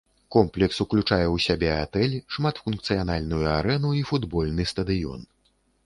[0.35, 5.21] Комплекс уключае ў сябе атэль, шматфункцыянальную арэну і футбольны стадыён.